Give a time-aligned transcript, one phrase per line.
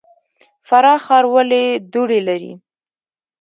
[0.67, 1.63] فراه ښار ولې
[1.93, 2.53] دوړې لري؟